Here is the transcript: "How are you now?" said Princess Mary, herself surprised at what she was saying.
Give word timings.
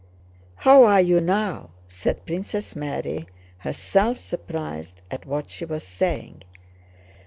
"How 0.55 0.83
are 0.85 0.99
you 0.99 1.19
now?" 1.21 1.69
said 1.85 2.25
Princess 2.25 2.75
Mary, 2.75 3.27
herself 3.59 4.17
surprised 4.17 4.99
at 5.11 5.27
what 5.27 5.51
she 5.51 5.63
was 5.63 5.83
saying. 5.83 6.41